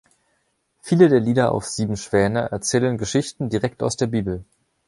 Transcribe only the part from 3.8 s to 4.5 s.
aus der Bibel.